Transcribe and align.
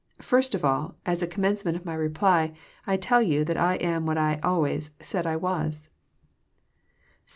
First 0.23 0.55
of 0.55 0.65
all, 0.65 0.95
as 1.05 1.21
a 1.21 1.27
commencement 1.27 1.77
of 1.77 1.85
My 1.85 1.93
reply, 1.93 2.53
I 2.87 2.97
tell 2.97 3.21
you 3.21 3.45
that 3.45 3.55
I 3.55 3.75
am 3.75 4.07
what 4.07 4.17
I 4.17 4.39
always 4.41 4.95
said 4.99 5.27
I 5.27 5.35
was." 5.35 5.89